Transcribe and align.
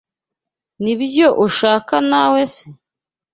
Nibyo 0.83 1.27
ushaka 1.45 1.95
nawe 2.09 2.41
se? 2.53 2.65